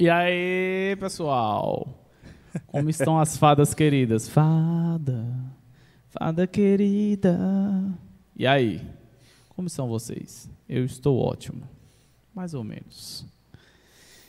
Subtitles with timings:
[0.00, 1.86] E aí, pessoal?
[2.68, 4.26] Como estão as fadas queridas?
[4.30, 5.26] Fada,
[6.08, 7.38] fada querida.
[8.34, 8.80] E aí?
[9.50, 10.48] Como estão vocês?
[10.66, 11.68] Eu estou ótimo.
[12.34, 13.26] Mais ou menos.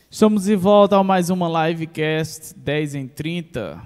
[0.10, 3.82] Estamos de volta a mais uma livecast 10 em 30,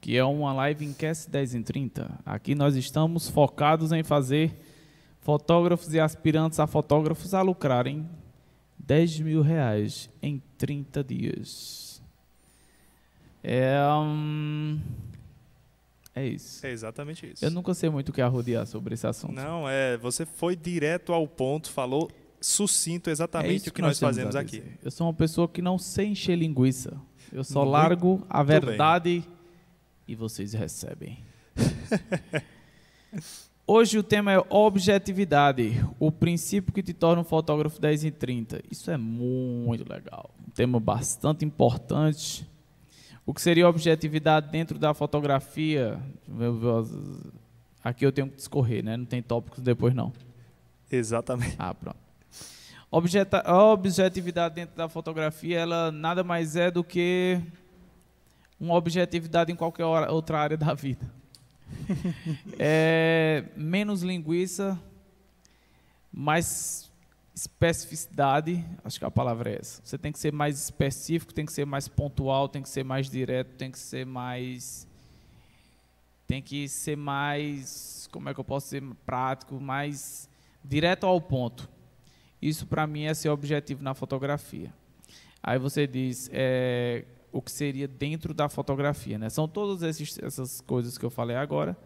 [0.00, 2.18] que é uma livecast 10 em 30.
[2.24, 4.58] Aqui nós estamos focados em fazer
[5.18, 8.08] fotógrafos e aspirantes a fotógrafos a lucrarem
[8.90, 12.02] 10 mil reais em 30 dias.
[13.40, 14.80] É, hum,
[16.12, 16.66] é isso.
[16.66, 17.44] É exatamente isso.
[17.44, 19.32] Eu nunca sei muito o que arrodear sobre esse assunto.
[19.32, 23.96] Não, é, você foi direto ao ponto, falou sucinto É exatamente isso o que nós,
[23.96, 24.60] temos fazemos aqui.
[24.82, 27.00] Eu sou uma pessoa que não sei encher linguiça.
[27.32, 28.58] Eu só Muito largo a bem.
[28.58, 29.24] verdade
[30.08, 31.16] e vocês recebem.
[33.72, 38.60] Hoje o tema é objetividade, o princípio que te torna um fotógrafo 10 em 30.
[38.68, 40.28] Isso é muito legal.
[40.44, 42.44] Um tema bastante importante.
[43.24, 46.00] O que seria objetividade dentro da fotografia?
[47.84, 48.96] Aqui eu tenho que discorrer, né?
[48.96, 50.12] Não tem tópicos depois não.
[50.90, 51.54] Exatamente.
[51.56, 51.96] Ah, pronto.
[52.90, 57.40] Objeta- a objetividade dentro da fotografia, ela nada mais é do que
[58.58, 61.19] uma objetividade em qualquer outra área da vida.
[62.58, 64.80] é menos linguiça,
[66.12, 66.90] mais
[67.34, 69.80] especificidade, acho que a palavra é essa.
[69.84, 73.08] Você tem que ser mais específico, tem que ser mais pontual, tem que ser mais
[73.08, 74.86] direto, tem que ser mais
[76.26, 80.30] tem que ser mais, como é que eu posso ser prático, mais
[80.64, 81.68] direto ao ponto.
[82.40, 84.72] Isso para mim é ser objetivo na fotografia.
[85.42, 89.28] Aí você diz é, o que seria dentro da fotografia, né?
[89.28, 89.82] São todas
[90.22, 91.76] essas coisas que eu falei agora,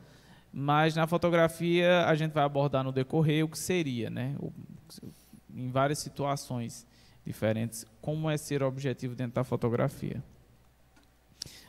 [0.53, 4.35] mas na fotografia a gente vai abordar no decorrer o que seria, né?
[4.39, 4.53] O-
[5.55, 6.87] em várias situações
[7.25, 10.23] diferentes, como é ser objetivo dentro da fotografia.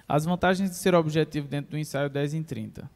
[0.07, 2.89] As vantagens de ser objetivo dentro do ensaio 10 em 30.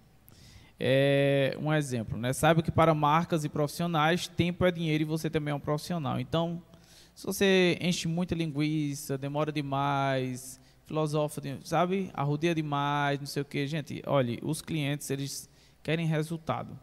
[0.79, 2.31] É, um exemplo, né?
[2.31, 6.19] Saiba que para marcas e profissionais, tempo é dinheiro e você também é um profissional.
[6.19, 6.61] Então,
[7.13, 10.58] se você enche muita linguiça, demora demais,
[10.89, 12.09] filosofa, sabe?
[12.13, 13.65] Arrodeia demais, não sei o que.
[13.67, 15.49] Gente, olha, os clientes, eles
[15.83, 16.77] querem resultado.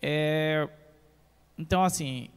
[0.00, 0.68] É,
[1.58, 2.28] então, assim,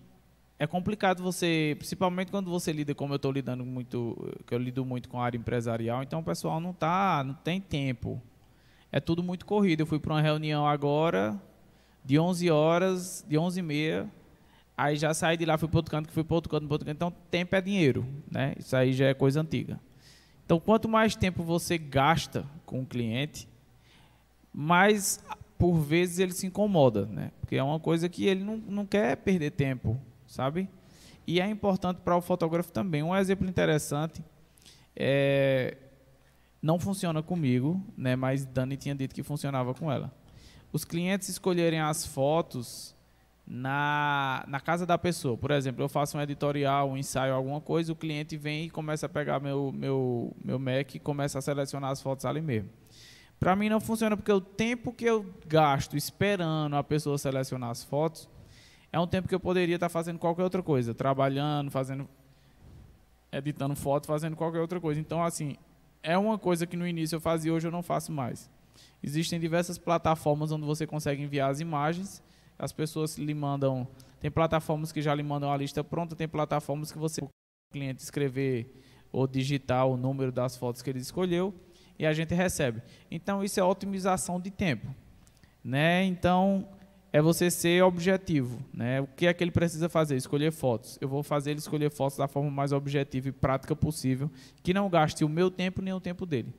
[0.58, 4.16] é complicado você, principalmente quando você lida como eu estou lidando muito,
[4.48, 7.60] que eu lido muito com a área empresarial, então o pessoal não tá, não tem
[7.60, 8.22] tempo.
[8.92, 9.82] É tudo muito corrido.
[9.82, 11.40] Eu fui para uma reunião agora
[12.04, 14.10] de 11 horas, de 11 e meia,
[14.84, 16.74] aí já saí de lá, fui para outro canto, que fui para outro canto, para
[16.74, 16.96] outro canto.
[16.96, 18.54] Então, tempo é dinheiro, né?
[18.58, 19.80] Isso aí já é coisa antiga.
[20.46, 23.48] Então, quanto mais tempo você gasta com o cliente,
[24.54, 25.24] mais
[25.58, 27.32] por vezes ele se incomoda, né?
[27.40, 30.68] Porque é uma coisa que ele não, não quer perder tempo, sabe?
[31.28, 33.04] E é importante para o fotógrafo também.
[33.04, 34.24] Um exemplo interessante
[34.96, 35.78] é
[36.62, 38.16] não funciona comigo, né?
[38.16, 40.14] Mas Dani tinha dito que funcionava com ela.
[40.72, 42.96] Os clientes escolherem as fotos
[43.46, 45.38] na, na casa da pessoa.
[45.38, 49.06] Por exemplo, eu faço um editorial, um ensaio, alguma coisa, o cliente vem e começa
[49.06, 52.70] a pegar meu, meu, meu Mac e começa a selecionar as fotos ali mesmo.
[53.40, 57.84] Para mim não funciona porque o tempo que eu gasto esperando a pessoa selecionar as
[57.84, 58.30] fotos
[58.92, 62.08] é um tempo que eu poderia estar fazendo qualquer outra coisa, trabalhando, fazendo
[63.32, 65.00] editando foto, fazendo qualquer outra coisa.
[65.00, 65.56] Então assim,
[66.04, 68.50] é uma coisa que no início eu fazia, hoje eu não faço mais.
[69.02, 72.22] Existem diversas plataformas onde você consegue enviar as imagens,
[72.62, 73.88] as pessoas lhe mandam,
[74.20, 77.28] tem plataformas que já lhe mandam a lista pronta, tem plataformas que você o
[77.74, 78.72] cliente escrever
[79.12, 81.56] ou digitar o número das fotos que ele escolheu
[81.98, 82.84] e a gente recebe.
[83.10, 84.94] Então isso é otimização de tempo,
[85.64, 86.04] né?
[86.06, 86.68] Então
[87.12, 89.02] é você ser objetivo, né?
[89.02, 90.16] O que é que ele precisa fazer?
[90.16, 91.00] Escolher fotos.
[91.02, 94.30] Eu vou fazer ele escolher fotos da forma mais objetiva e prática possível,
[94.62, 96.54] que não gaste o meu tempo nem o tempo dele.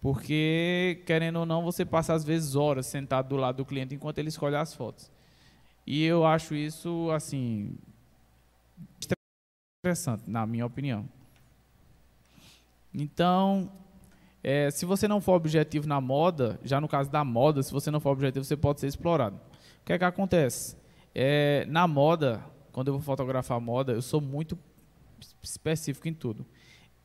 [0.00, 4.18] Porque, querendo ou não, você passa às vezes horas sentado do lado do cliente enquanto
[4.18, 5.08] ele escolhe as fotos.
[5.86, 7.76] E eu acho isso, assim,
[9.84, 11.08] interessante, na minha opinião.
[12.94, 13.70] Então,
[14.42, 17.90] é, se você não for objetivo na moda, já no caso da moda, se você
[17.90, 19.36] não for objetivo, você pode ser explorado.
[19.82, 20.76] O que é que acontece?
[21.14, 24.56] É, na moda, quando eu vou fotografar moda, eu sou muito
[25.42, 26.46] específico em tudo.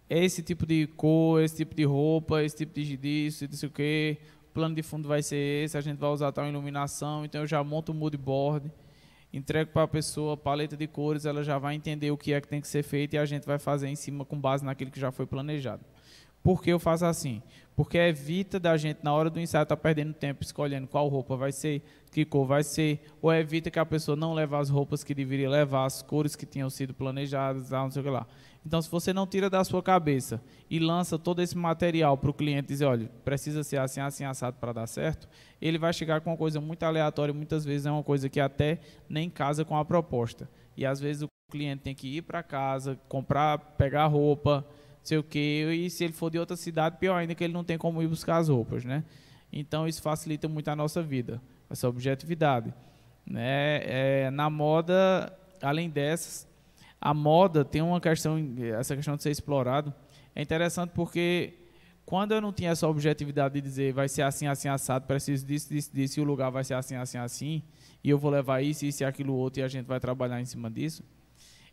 [0.09, 3.71] É esse tipo de cor, esse tipo de roupa, esse tipo de disso, sei o
[3.71, 4.17] quê.
[4.57, 7.63] Plano de fundo vai ser esse, a gente vai usar tal iluminação, então eu já
[7.63, 8.71] monto o mood board,
[9.31, 12.41] entrego para a pessoa a paleta de cores, ela já vai entender o que é
[12.41, 14.89] que tem que ser feito e a gente vai fazer em cima com base naquilo
[14.89, 15.85] que já foi planejado.
[16.43, 17.41] Por que eu faço assim?
[17.75, 21.35] Porque evita da gente, na hora do ensaio, estar tá perdendo tempo escolhendo qual roupa
[21.35, 25.03] vai ser, que cor vai ser, ou evita que a pessoa não leve as roupas
[25.03, 28.25] que deveria levar, as cores que tinham sido planejadas, não sei o que lá.
[28.65, 32.33] Então, se você não tira da sua cabeça e lança todo esse material para o
[32.33, 35.29] cliente dizer, olha, precisa ser assim, assim, assado para dar certo,
[35.61, 38.79] ele vai chegar com uma coisa muito aleatória, muitas vezes é uma coisa que até
[39.07, 40.49] nem casa com a proposta.
[40.75, 44.65] E às vezes o cliente tem que ir para casa, comprar, pegar roupa,
[45.07, 47.63] sei o quê, e se ele for de outra cidade, pior ainda que ele não
[47.63, 49.03] tem como ir buscar as roupas, né?
[49.51, 52.73] Então isso facilita muito a nossa vida, essa objetividade.
[53.25, 53.81] Né?
[53.83, 55.31] É, na moda,
[55.61, 56.47] além dessas,
[56.99, 58.37] a moda tem uma questão,
[58.77, 59.93] essa questão de ser explorado,
[60.35, 61.53] é interessante porque
[62.05, 65.69] quando eu não tinha essa objetividade de dizer vai ser assim, assim, assado, preciso disso,
[65.69, 67.63] disso, disso, e o lugar vai ser assim, assim, assim,
[68.03, 70.45] e eu vou levar isso, isso e aquilo outro, e a gente vai trabalhar em
[70.45, 71.03] cima disso,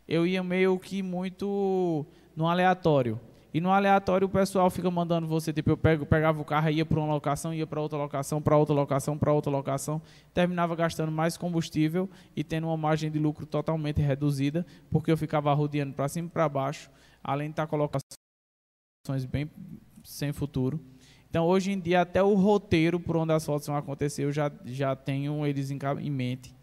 [0.07, 2.05] eu ia meio que muito
[2.35, 3.19] no aleatório.
[3.53, 6.85] E no aleatório o pessoal fica mandando você, tipo, eu pego, pegava o carro, ia
[6.85, 10.01] para uma locação, ia para outra locação, para outra locação, para outra locação,
[10.33, 15.53] terminava gastando mais combustível e tendo uma margem de lucro totalmente reduzida, porque eu ficava
[15.53, 16.89] rodeando para cima e para baixo,
[17.23, 18.01] além de estar tá colocando
[19.31, 19.49] bem
[20.03, 20.77] sem futuro.
[21.29, 24.51] Então, hoje em dia, até o roteiro por onde as fotos vão acontecer, eu já,
[24.65, 26.53] já tenho eles em, em mente,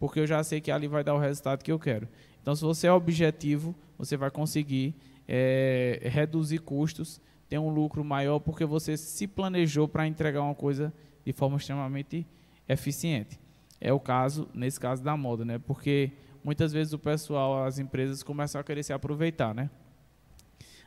[0.00, 2.08] porque eu já sei que ali vai dar o resultado que eu quero.
[2.42, 4.94] Então, se você é objetivo, você vai conseguir
[5.28, 10.92] é, reduzir custos, ter um lucro maior, porque você se planejou para entregar uma coisa
[11.24, 12.26] de forma extremamente
[12.68, 13.38] eficiente.
[13.80, 15.58] É o caso, nesse caso da moda, né?
[15.58, 16.12] Porque
[16.42, 19.70] muitas vezes o pessoal, as empresas começam a querer se aproveitar, né?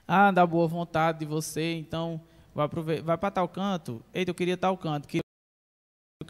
[0.08, 2.22] Ah, dá boa vontade de você, então
[2.56, 2.68] vai,
[3.04, 4.02] vai para tal canto.
[4.14, 5.08] Eita, eu queria tal canto.
[5.08, 5.20] Que...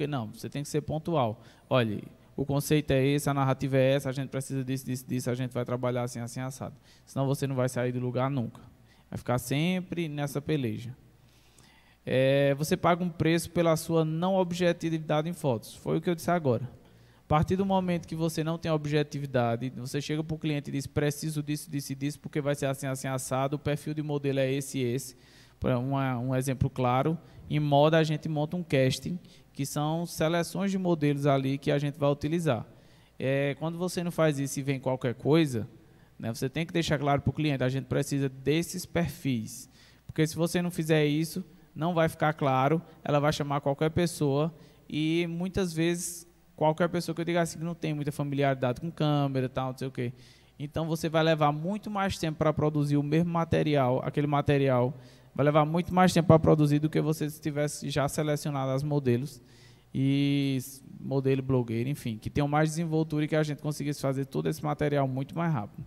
[0.07, 1.41] Não, você tem que ser pontual.
[1.69, 2.01] Olha,
[2.37, 5.33] o conceito é esse, a narrativa é essa, a gente precisa disso, disso, disso, a
[5.33, 6.75] gente vai trabalhar assim, assim, assado.
[7.03, 8.61] Senão você não vai sair do lugar nunca.
[9.09, 10.95] Vai ficar sempre nessa peleja.
[12.05, 15.73] É, você paga um preço pela sua não objetividade em fotos.
[15.73, 16.63] Foi o que eu disse agora.
[16.63, 20.73] A partir do momento que você não tem objetividade, você chega para o cliente e
[20.73, 24.03] diz, preciso disso, disso e disso, porque vai ser assim, assim, assado, o perfil de
[24.03, 25.17] modelo é esse e esse.
[25.83, 27.17] Uma, um exemplo claro,
[27.49, 29.19] em moda a gente monta um casting
[29.57, 32.63] que são seleções de modelos ali que a gente vai utilizar.
[33.17, 35.67] É, quando você não faz isso e vem qualquer coisa,
[36.19, 39.67] né, você tem que deixar claro para o cliente, a gente precisa desses perfis.
[40.05, 41.43] Porque se você não fizer isso,
[41.73, 44.53] não vai ficar claro, ela vai chamar qualquer pessoa
[44.87, 48.91] e muitas vezes qualquer pessoa que eu diga assim que não tem muita familiaridade com
[48.91, 50.13] câmera, tal, não sei o quê.
[50.59, 54.93] Então você vai levar muito mais tempo para produzir o mesmo material, aquele material
[55.37, 59.39] vai levar muito mais tempo para produzir do que você tivesse já selecionado as modelos
[59.93, 60.57] e
[60.99, 64.65] modelo blogueiro, enfim, que tenham mais desenvoltura e que a gente conseguisse fazer todo esse
[64.65, 65.85] material muito mais rápido.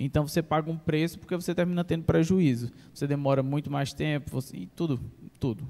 [0.00, 2.72] Então você paga um preço porque você termina tendo prejuízo.
[2.94, 4.98] Você demora muito mais tempo, você, e tudo,
[5.38, 5.68] tudo.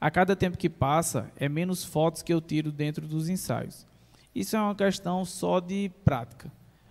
[0.00, 3.86] A cada tempo que passa, é menos fotos que eu tiro dentro dos ensaios.
[4.34, 6.50] Isso é uma questão só de prática.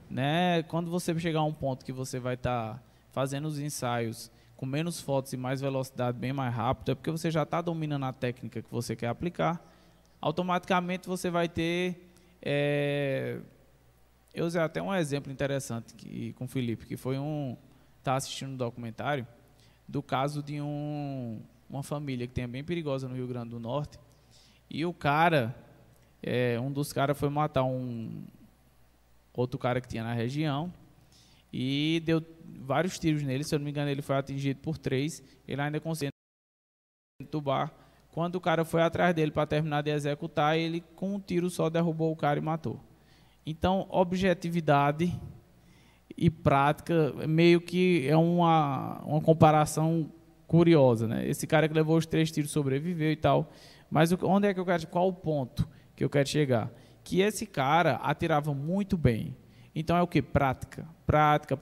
[0.09, 0.63] Né?
[0.63, 4.65] Quando você chegar a um ponto que você vai estar tá fazendo os ensaios com
[4.65, 8.11] menos fotos e mais velocidade, bem mais rápido, é porque você já está dominando a
[8.11, 9.63] técnica que você quer aplicar.
[10.19, 12.09] Automaticamente você vai ter.
[12.41, 13.39] É,
[14.33, 17.55] eu usei até um exemplo interessante que, com o Felipe, que foi um.
[17.99, 19.27] Está assistindo um documentário
[19.87, 23.99] do caso de um, uma família que tem bem perigosa no Rio Grande do Norte.
[24.69, 25.55] E o cara,
[26.23, 28.23] é, um dos caras foi matar um
[29.33, 30.73] outro cara que tinha na região
[31.51, 32.21] e deu
[32.59, 33.43] vários tiros nele.
[33.43, 35.23] Se eu não me engano, ele foi atingido por três.
[35.47, 36.11] Ele ainda conseguiu
[37.21, 37.73] entubar.
[38.11, 41.69] Quando o cara foi atrás dele para terminar de executar, ele com um tiro só
[41.69, 42.79] derrubou o cara e matou.
[43.45, 45.17] Então, objetividade
[46.17, 50.11] e prática meio que é uma, uma comparação
[50.47, 51.27] curiosa, né?
[51.27, 53.51] Esse cara que levou os três tiros sobreviveu e tal.
[53.89, 54.87] Mas onde é que eu quero?
[54.87, 56.71] Qual o ponto que eu quero chegar?
[57.03, 59.35] Que esse cara atirava muito bem.
[59.79, 60.23] Então é o que?
[60.23, 60.87] Prática.
[61.05, 61.59] Prática.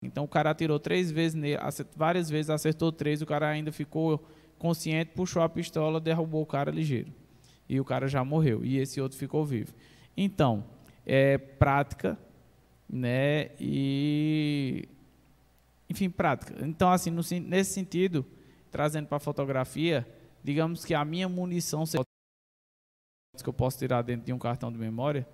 [0.00, 1.58] Então o cara atirou três vezes nele,
[1.96, 4.24] várias vezes acertou três, o cara ainda ficou
[4.58, 7.12] consciente, puxou a pistola, derrubou o cara ligeiro.
[7.68, 8.64] E o cara já morreu.
[8.64, 9.74] E esse outro ficou vivo.
[10.16, 10.64] Então,
[11.04, 12.16] é prática,
[12.88, 13.50] né?
[13.58, 14.88] E.
[15.90, 16.54] Enfim, prática.
[16.64, 18.24] Então, assim, no, nesse sentido,
[18.70, 20.06] trazendo para a fotografia,
[20.44, 21.82] digamos que a minha munição
[23.42, 25.26] que eu posso tirar dentro de um cartão de memória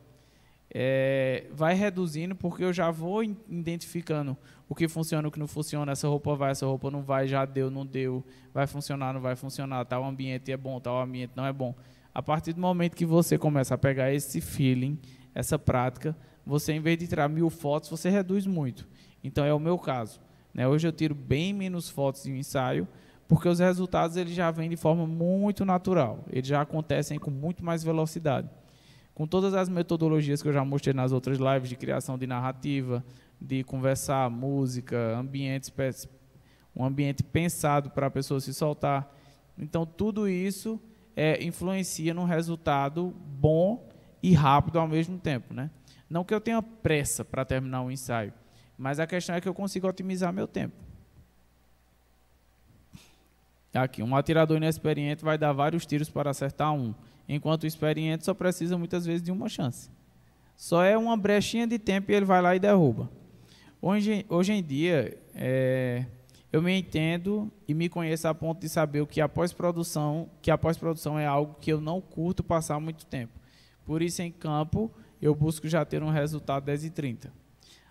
[0.72, 4.36] é, vai reduzindo porque eu já vou identificando
[4.68, 7.44] o que funciona, o que não funciona, essa roupa vai, essa roupa não vai, já
[7.44, 8.24] deu, não deu,
[8.54, 11.74] vai funcionar, não vai funcionar, tal ambiente é bom, tal ambiente não é bom.
[12.14, 14.98] A partir do momento que você começa a pegar esse feeling,
[15.34, 18.86] essa prática, você em vez de tirar mil fotos, você reduz muito.
[19.24, 20.20] Então é o meu caso.
[20.54, 20.66] Né?
[20.68, 22.86] Hoje eu tiro bem menos fotos de um ensaio,
[23.26, 27.64] porque os resultados eles já vêm de forma muito natural, eles já acontecem com muito
[27.64, 28.48] mais velocidade.
[29.20, 33.04] Com todas as metodologias que eu já mostrei nas outras lives de criação de narrativa,
[33.38, 35.70] de conversar, música, ambientes,
[36.74, 39.14] um ambiente pensado para a pessoa se soltar.
[39.58, 40.80] Então, tudo isso
[41.14, 43.86] é, influencia num resultado bom
[44.22, 45.52] e rápido ao mesmo tempo.
[45.52, 45.70] Né?
[46.08, 48.32] Não que eu tenha pressa para terminar o ensaio,
[48.78, 50.76] mas a questão é que eu consigo otimizar meu tempo.
[53.74, 56.94] Aqui, um atirador inexperiente vai dar vários tiros para acertar um,
[57.34, 59.88] enquanto o experiente só precisa muitas vezes de uma chance.
[60.56, 63.10] Só é uma brechinha de tempo e ele vai lá e derruba.
[63.80, 66.04] Hoje, hoje em dia, é,
[66.52, 70.50] eu me entendo e me conheço a ponto de saber o que após produção, que
[70.50, 73.32] após produção é algo que eu não curto passar muito tempo.
[73.86, 74.90] Por isso, em campo,
[75.22, 77.32] eu busco já ter um resultado 10 e 30.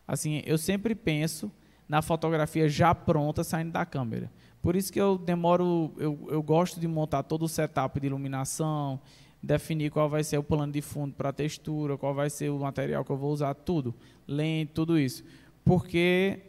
[0.07, 1.51] Assim, eu sempre penso
[1.87, 4.29] na fotografia já pronta saindo da câmera.
[4.61, 8.99] Por isso que eu demoro, eu, eu gosto de montar todo o setup de iluminação,
[9.41, 12.59] definir qual vai ser o plano de fundo para a textura, qual vai ser o
[12.59, 13.95] material que eu vou usar, tudo,
[14.27, 15.23] lente, tudo isso.
[15.63, 16.41] Porque,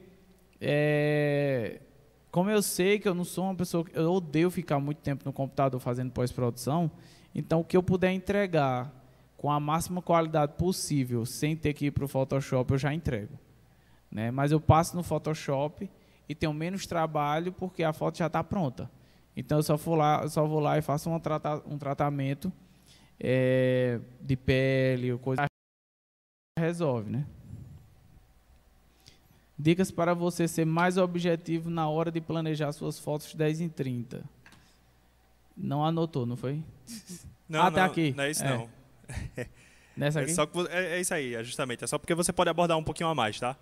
[0.61, 1.81] é,
[2.31, 5.33] como eu sei que eu não sou uma pessoa, eu odeio ficar muito tempo no
[5.33, 6.91] computador fazendo pós-produção,
[7.35, 8.93] então o que eu puder entregar
[9.37, 13.39] com a máxima qualidade possível, sem ter que ir para o Photoshop, eu já entrego.
[14.11, 14.31] Né?
[14.31, 15.89] Mas eu passo no Photoshop
[16.29, 18.91] e tenho menos trabalho porque a foto já está pronta.
[19.35, 22.53] Então eu só vou lá, só vou lá e faço um, trata, um tratamento
[23.21, 25.45] é, de pele, coisa
[26.59, 27.27] resolve, né?
[29.59, 34.25] Dicas para você ser mais objetivo na hora de planejar suas fotos 10 em 30.
[35.57, 36.63] Não anotou, não foi?
[37.47, 38.15] Não, ah, tá aqui.
[38.17, 38.49] Não é isso é.
[38.49, 38.71] não.
[39.97, 40.33] Nessa é aqui?
[40.33, 41.85] É, só é, é isso aí, é justamente.
[41.85, 43.57] É só porque você pode abordar um pouquinho a mais, tá?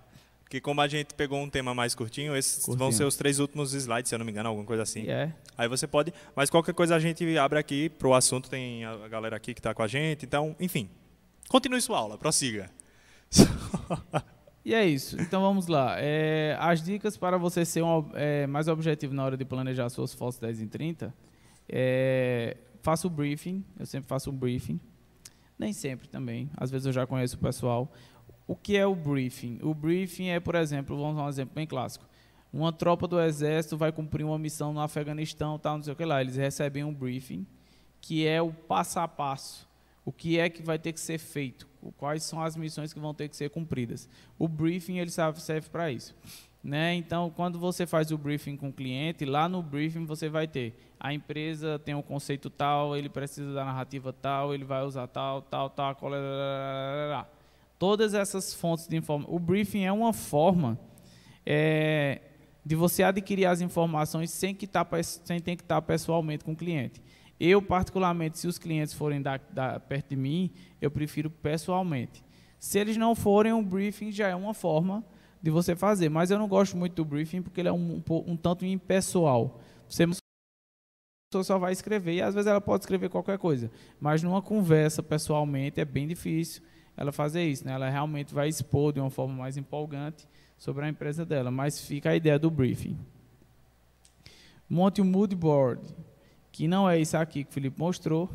[0.48, 2.78] Porque como a gente pegou um tema mais curtinho, esses curtinho.
[2.78, 5.06] vão ser os três últimos slides, se eu não me engano, alguma coisa assim.
[5.06, 5.30] É.
[5.58, 9.06] Aí você pode, mas qualquer coisa a gente abre aqui para o assunto, tem a
[9.08, 10.88] galera aqui que está com a gente, então, enfim.
[11.50, 12.70] Continue sua aula, prossiga.
[14.64, 15.18] E é isso.
[15.18, 15.96] Então vamos lá.
[15.98, 20.12] É, as dicas para você ser um, é, mais objetivo na hora de planejar suas
[20.12, 21.14] fotos 10 em 30.
[21.66, 23.64] É, faça o briefing.
[23.78, 24.78] Eu sempre faço um briefing.
[25.58, 26.50] Nem sempre também.
[26.54, 27.90] Às vezes eu já conheço o pessoal.
[28.48, 29.58] O que é o briefing?
[29.62, 32.06] O briefing é, por exemplo, vamos dar um exemplo bem clássico.
[32.50, 36.04] Uma tropa do exército vai cumprir uma missão no Afeganistão, tal, não sei o que
[36.06, 36.22] lá.
[36.22, 37.46] Eles recebem um briefing,
[38.00, 39.68] que é o passo a passo.
[40.02, 41.68] O que é que vai ter que ser feito?
[41.98, 44.08] Quais são as missões que vão ter que ser cumpridas?
[44.38, 46.16] O briefing ele serve para isso.
[46.64, 46.94] Né?
[46.94, 50.74] Então, quando você faz o briefing com o cliente, lá no briefing você vai ter
[50.98, 55.42] a empresa tem um conceito tal, ele precisa da narrativa tal, ele vai usar tal,
[55.42, 57.37] tal, tal, tal
[57.78, 59.34] todas essas fontes de informação.
[59.34, 60.78] O briefing é uma forma
[61.46, 62.20] é,
[62.64, 66.56] de você adquirir as informações sem, que tá, sem ter que estar pessoalmente com o
[66.56, 67.00] cliente.
[67.38, 72.24] Eu, particularmente, se os clientes forem da, da, perto de mim, eu prefiro pessoalmente.
[72.58, 75.04] Se eles não forem, um briefing já é uma forma
[75.40, 76.08] de você fazer.
[76.08, 79.60] Mas eu não gosto muito do briefing porque ele é um, um, um tanto impessoal.
[79.88, 80.04] Você
[81.44, 83.70] só vai escrever e às vezes ela pode escrever qualquer coisa.
[84.00, 86.60] Mas numa conversa pessoalmente é bem difícil
[86.98, 87.72] ela fazer isso, né?
[87.72, 90.26] Ela realmente vai expor de uma forma mais empolgante
[90.58, 92.98] sobre a empresa dela, mas fica a ideia do briefing.
[94.68, 95.80] Monte um mood board,
[96.50, 98.28] que não é isso aqui que o Felipe mostrou.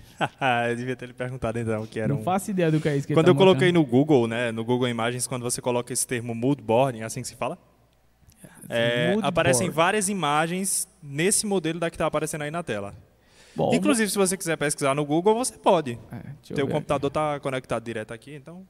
[0.66, 2.24] eu devia ter lhe perguntado então que era Não um...
[2.24, 4.64] faço ideia do que é isso que Quando tá eu coloquei no Google, né, no
[4.64, 7.58] Google Imagens, quando você coloca esse termo mood board, é assim que se fala?
[8.68, 9.76] É, aparecem board.
[9.76, 12.94] várias imagens nesse modelo da que está aparecendo aí na tela.
[13.56, 15.98] Bom, Inclusive, se você quiser pesquisar no Google, você pode.
[16.12, 18.66] É, Teu computador está conectado direto aqui, então.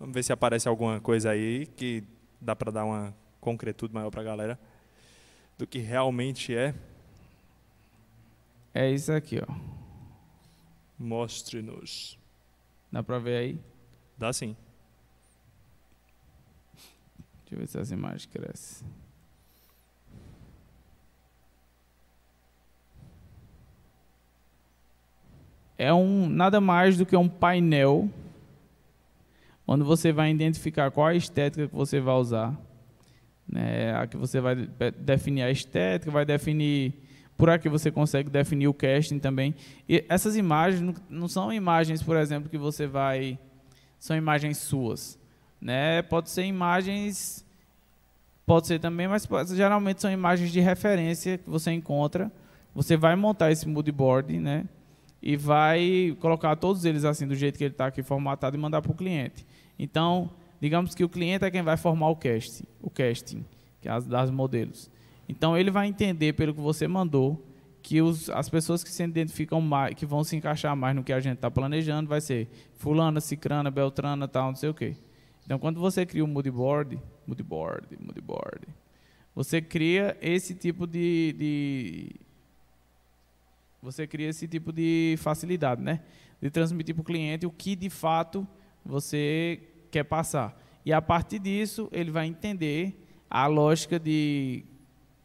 [0.00, 2.02] Vamos ver se aparece alguma coisa aí que
[2.40, 4.58] dá para dar uma concretude maior para a galera
[5.56, 6.74] do que realmente é.
[8.74, 9.54] É isso aqui, ó.
[10.98, 12.18] Mostre-nos.
[12.90, 13.60] Dá para ver aí?
[14.18, 14.56] Dá sim.
[17.42, 18.88] Deixa eu ver se as imagens crescem.
[25.80, 28.10] É um nada mais do que um painel
[29.66, 32.54] onde você vai identificar qual a estética que você vai usar.
[33.48, 33.94] Né?
[33.94, 34.68] Aqui você vai
[34.98, 36.92] definir a estética, vai definir.
[37.34, 39.54] Por aqui você consegue definir o casting também.
[39.88, 43.38] E essas imagens não são imagens, por exemplo, que você vai.
[43.98, 45.18] São imagens suas.
[45.58, 46.02] Né?
[46.02, 47.42] Pode ser imagens.
[48.44, 52.30] Pode ser também, mas geralmente são imagens de referência que você encontra.
[52.74, 54.66] Você vai montar esse mood board, né?
[55.22, 58.80] E vai colocar todos eles assim do jeito que ele está aqui formatado e mandar
[58.80, 59.46] para o cliente.
[59.78, 63.44] Então, digamos que o cliente é quem vai formar o casting, o casting,
[63.80, 64.90] que é as das modelos.
[65.28, 67.46] Então ele vai entender pelo que você mandou
[67.82, 71.12] que os, as pessoas que se identificam mais, que vão se encaixar mais no que
[71.12, 74.96] a gente está planejando, vai ser fulana, cicrana, beltrana, tal, não sei o quê.
[75.44, 78.68] Então, quando você cria um moodboard, moodboard, moodboard,
[79.34, 82.20] você cria esse tipo de, de
[83.82, 86.00] você cria esse tipo de facilidade, né?
[86.40, 88.46] De transmitir para o cliente o que de fato
[88.84, 89.60] você
[89.90, 90.58] quer passar.
[90.84, 94.64] E a partir disso, ele vai entender a lógica de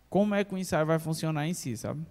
[0.10, 2.06] como é que o ensaio vai funcionar em si, sabe?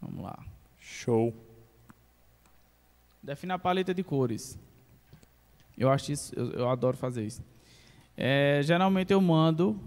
[0.00, 0.38] Vamos lá.
[0.78, 1.34] Show.
[3.22, 4.58] Defina a paleta de cores.
[5.76, 7.42] Eu acho isso, eu, eu adoro fazer isso.
[8.16, 9.80] É, geralmente eu mando,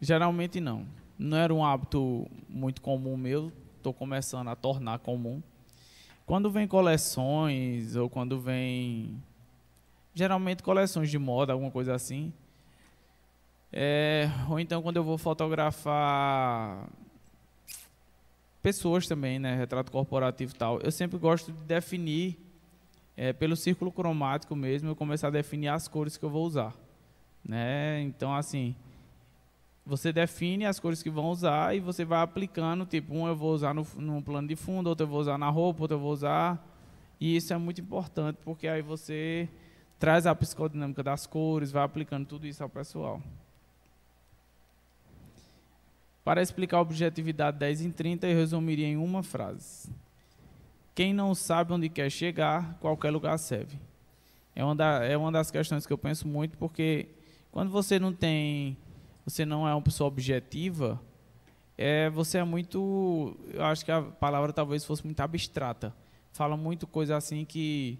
[0.00, 0.86] geralmente não.
[1.18, 5.42] Não era um hábito muito comum meu, estou começando a tornar comum.
[6.26, 9.22] Quando vem coleções ou quando vem
[10.14, 12.32] geralmente coleções de moda, alguma coisa assim.
[13.72, 16.88] É, ou então quando eu vou fotografar
[18.62, 22.36] pessoas também, né, retrato corporativo e tal, eu sempre gosto de definir
[23.16, 26.74] é, pelo círculo cromático mesmo, eu começar a definir as cores que eu vou usar,
[27.44, 28.00] né?
[28.02, 28.74] Então assim,
[29.86, 33.54] você define as cores que vão usar e você vai aplicando, tipo, um eu vou
[33.54, 36.12] usar no, no plano de fundo, outro eu vou usar na roupa, outro eu vou
[36.12, 36.60] usar,
[37.20, 39.48] e isso é muito importante porque aí você
[39.98, 43.22] traz a psicodinâmica das cores, vai aplicando tudo isso ao pessoal.
[46.24, 49.88] Para explicar a objetividade 10 em 30, eu resumiria em uma frase.
[50.92, 53.78] Quem não sabe onde quer chegar, qualquer lugar serve.
[54.52, 57.06] É uma, da, é uma das questões que eu penso muito, porque
[57.52, 58.76] quando você não tem,
[59.26, 61.00] você não é uma pessoa objetiva,
[61.76, 65.92] é, você é muito, eu acho que a palavra talvez fosse muito abstrata.
[66.32, 67.98] Fala muito coisa assim que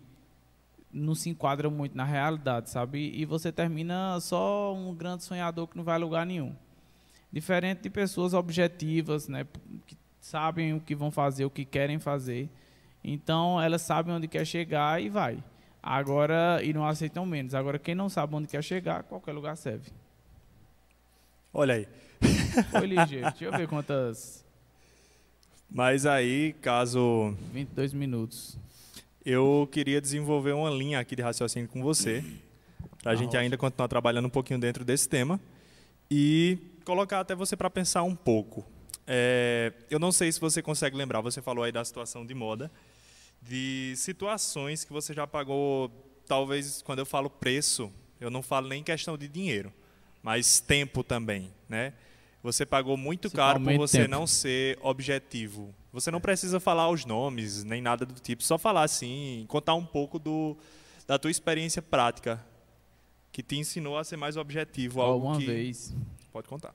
[0.93, 3.11] não se enquadra muito na realidade, sabe?
[3.15, 6.55] E você termina só um grande sonhador que não vai a lugar nenhum.
[7.33, 9.47] Diferente de pessoas objetivas, né,
[9.87, 12.49] que sabem o que vão fazer, o que querem fazer.
[13.03, 15.43] Então, elas sabem onde quer chegar e vai.
[15.83, 17.55] Agora, e não aceitam menos.
[17.55, 19.91] Agora, quem não sabe onde quer chegar, qualquer lugar serve.
[21.59, 21.89] Olha aí.
[22.71, 23.31] Foi ligeiro.
[23.31, 24.45] Deixa eu ver quantas.
[25.71, 27.35] Mas aí, caso.
[27.51, 28.59] 22 minutos.
[29.25, 32.23] Eu queria desenvolver uma linha aqui de raciocínio com você,
[33.03, 35.41] para a ah, gente ainda continuar trabalhando um pouquinho dentro desse tema.
[36.11, 38.63] E colocar até você para pensar um pouco.
[39.07, 42.71] É, eu não sei se você consegue lembrar, você falou aí da situação de moda,
[43.41, 45.91] de situações que você já pagou,
[46.27, 47.91] talvez quando eu falo preço,
[48.21, 49.73] eu não falo nem questão de dinheiro,
[50.27, 51.93] mas tempo também, né?
[52.43, 54.11] Você pagou muito caro por você tempo.
[54.11, 55.73] não ser objetivo.
[55.93, 59.87] Você não precisa falar os nomes, nem nada do tipo, só falar assim, contar um
[59.87, 60.57] pouco do,
[61.07, 62.45] da tua experiência prática
[63.31, 65.01] que te ensinou a ser mais objetivo.
[65.01, 65.47] Alguma que...
[65.47, 65.95] vez
[66.33, 66.75] Pode contar.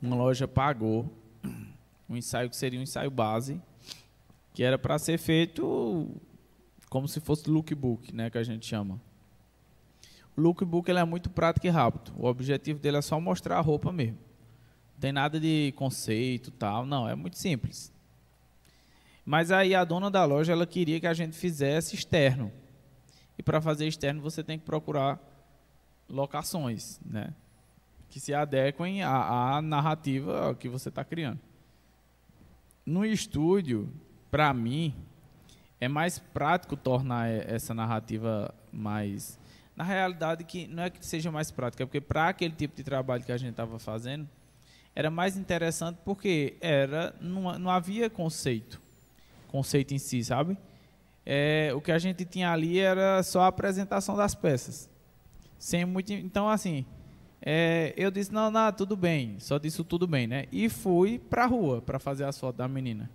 [0.00, 1.06] Uma loja pagou
[2.08, 3.60] um ensaio que seria um ensaio base,
[4.54, 6.08] que era para ser feito
[6.88, 8.98] como se fosse lookbook, né, que a gente chama.
[10.36, 12.12] O lookbook ele é muito prático e rápido.
[12.16, 14.18] O objetivo dele é só mostrar a roupa mesmo.
[14.94, 17.92] Não tem nada de conceito, tal, não, é muito simples.
[19.24, 22.52] Mas aí a dona da loja ela queria que a gente fizesse externo.
[23.38, 25.18] E para fazer externo você tem que procurar
[26.08, 27.32] locações, né?
[28.10, 31.38] que se adequem à, à narrativa que você está criando.
[32.84, 33.88] No estúdio,
[34.30, 34.94] para mim,
[35.80, 39.38] é mais prático tornar essa narrativa mais.
[39.80, 42.84] Na realidade, que não é que seja mais prática, é porque para aquele tipo de
[42.84, 44.28] trabalho que a gente estava fazendo,
[44.94, 48.78] era mais interessante porque era não, não havia conceito,
[49.48, 50.58] conceito em si, sabe?
[51.24, 54.90] É, o que a gente tinha ali era só a apresentação das peças,
[55.58, 56.12] sem muito.
[56.12, 56.84] Então, assim,
[57.40, 59.38] é, eu disse, não, não, tudo bem.
[59.38, 60.44] Só disse tudo bem, né?
[60.52, 63.10] E fui pra rua para fazer as fotos da menina.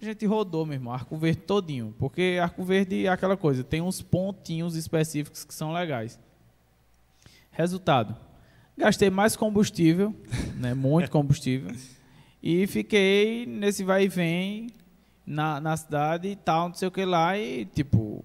[0.00, 1.94] A gente rodou, meu irmão, Arco Verde todinho.
[1.98, 6.18] Porque Arco Verde é aquela coisa, tem uns pontinhos específicos que são legais.
[7.50, 8.14] Resultado,
[8.76, 10.14] gastei mais combustível,
[10.56, 10.74] né?
[10.74, 11.74] Muito combustível.
[12.42, 14.68] E fiquei nesse vai e vem
[15.26, 17.36] na, na cidade e tal, não sei o que lá.
[17.38, 18.24] E, tipo,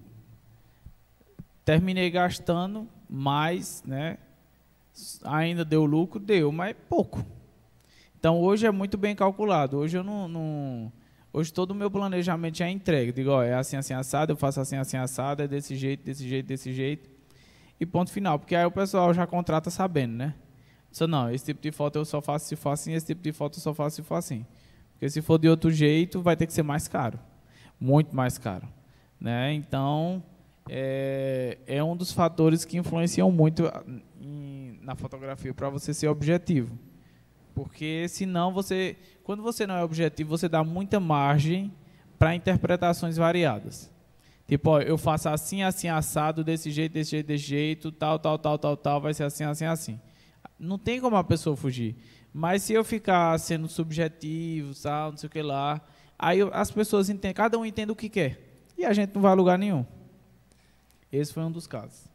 [1.64, 4.18] terminei gastando mais, né?
[5.24, 6.20] ainda deu lucro?
[6.20, 7.24] Deu, mas pouco.
[8.18, 9.78] Então hoje é muito bem calculado.
[9.78, 10.28] Hoje eu não.
[10.28, 10.92] não
[11.32, 13.12] hoje todo o meu planejamento já é entregue.
[13.12, 16.28] Digo, ó, é assim, assim, assado, eu faço assim, assim, assado, é desse jeito, desse
[16.28, 17.10] jeito, desse jeito.
[17.80, 18.38] E ponto final.
[18.38, 20.34] Porque aí o pessoal já contrata sabendo, né?
[20.90, 23.32] Só não, esse tipo de foto eu só faço se for assim, esse tipo de
[23.32, 24.44] foto eu só faço se for assim.
[24.92, 27.18] Porque se for de outro jeito, vai ter que ser mais caro.
[27.80, 28.68] Muito mais caro.
[29.18, 29.54] Né?
[29.54, 30.22] Então,
[30.68, 33.64] é, é um dos fatores que influenciam muito
[34.20, 36.78] em, na fotografia para você ser objetivo.
[37.54, 41.72] Porque senão você, quando você não é objetivo, você dá muita margem
[42.18, 43.90] para interpretações variadas.
[44.46, 48.38] Tipo, ó, eu faço assim, assim, assado, desse jeito, desse jeito, desse jeito, tal, tal,
[48.38, 50.00] tal, tal, tal, vai ser assim, assim, assim.
[50.58, 51.96] Não tem como a pessoa fugir.
[52.32, 55.80] Mas se eu ficar sendo subjetivo, tal, não sei o que lá,
[56.18, 58.40] aí as pessoas entendem, cada um entende o que quer.
[58.76, 59.84] E a gente não vai a lugar nenhum.
[61.10, 62.11] Esse foi um dos casos.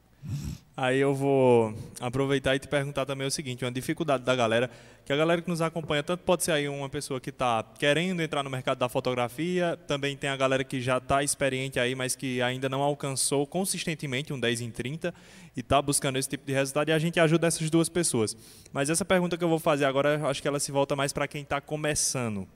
[0.80, 4.70] Aí eu vou aproveitar e te perguntar também o seguinte, uma dificuldade da galera,
[5.04, 8.22] que a galera que nos acompanha, tanto pode ser aí uma pessoa que está querendo
[8.22, 12.16] entrar no mercado da fotografia, também tem a galera que já está experiente aí, mas
[12.16, 15.12] que ainda não alcançou consistentemente um 10 em 30
[15.56, 18.38] e está buscando esse tipo de resultado, e a gente ajuda essas duas pessoas.
[18.72, 21.28] Mas essa pergunta que eu vou fazer agora, acho que ela se volta mais para
[21.28, 22.48] quem está começando.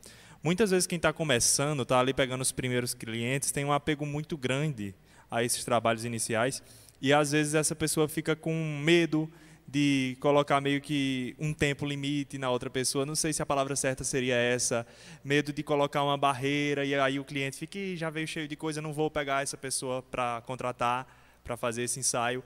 [0.43, 4.37] Muitas vezes quem está começando, está ali pegando os primeiros clientes, tem um apego muito
[4.37, 4.93] grande
[5.31, 6.61] a esses trabalhos iniciais,
[7.01, 9.29] e às vezes essa pessoa fica com medo
[9.67, 13.05] de colocar meio que um tempo limite na outra pessoa.
[13.05, 14.85] Não sei se a palavra certa seria essa.
[15.23, 18.81] Medo de colocar uma barreira e aí o cliente fica, já veio cheio de coisa,
[18.81, 21.07] não vou pegar essa pessoa para contratar,
[21.43, 22.43] para fazer esse ensaio.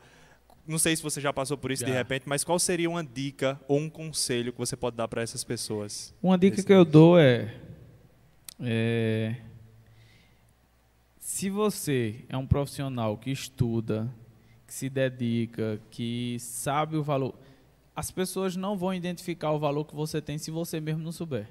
[0.67, 1.87] Não sei se você já passou por isso já.
[1.87, 5.21] de repente, mas qual seria uma dica ou um conselho que você pode dar para
[5.21, 6.13] essas pessoas?
[6.21, 7.53] Uma dica que eu dou é,
[8.59, 9.35] é
[11.19, 14.09] se você é um profissional que estuda,
[14.75, 17.33] se dedica, que sabe o valor,
[17.95, 21.47] as pessoas não vão identificar o valor que você tem se você mesmo não souber.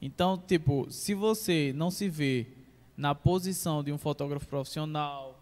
[0.00, 2.48] Então, tipo, se você não se vê
[2.96, 5.38] na posição de um fotógrafo profissional,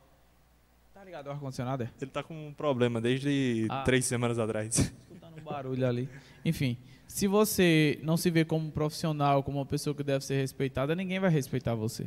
[0.92, 1.84] tá ligado o ar-condicionado?
[1.84, 1.90] É?
[1.98, 4.78] Ele tá com um problema desde ah, três semanas atrás.
[4.78, 6.10] Escutando um barulho ali.
[6.44, 10.38] Enfim, se você não se vê como um profissional, como uma pessoa que deve ser
[10.38, 12.06] respeitada, ninguém vai respeitar você.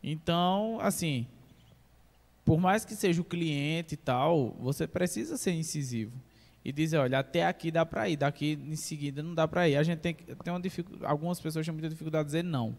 [0.00, 1.26] Então, assim,
[2.46, 6.12] por mais que seja o cliente e tal, você precisa ser incisivo
[6.64, 9.76] e dizer, olha, até aqui dá para ir, daqui em seguida não dá para ir.
[9.76, 12.76] A gente tem, tem uma dificuldade, algumas pessoas têm muita dificuldade de dizer não.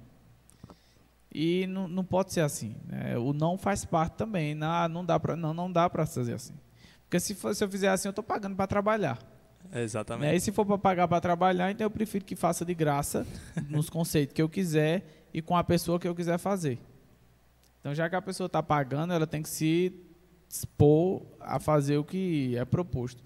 [1.33, 2.77] E não, não pode ser assim.
[2.85, 3.17] Né?
[3.17, 4.55] O não faz parte também.
[4.55, 6.53] Não, não dá para não, não dá para fazer assim.
[7.03, 9.19] Porque se, for, se eu fizer assim, eu estou pagando para trabalhar.
[9.73, 10.31] exatamente.
[10.31, 10.35] Né?
[10.37, 13.27] E se for para pagar para trabalhar, então eu prefiro que faça de graça,
[13.69, 16.79] nos conceitos que eu quiser e com a pessoa que eu quiser fazer.
[17.87, 19.93] Então, já que a pessoa está pagando, ela tem que se
[20.49, 23.23] expor a fazer o que é proposto.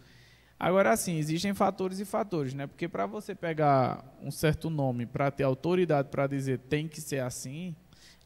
[0.59, 2.67] Agora, sim, existem fatores e fatores, né?
[2.67, 7.23] Porque para você pegar um certo nome, para ter autoridade para dizer tem que ser
[7.23, 7.75] assim,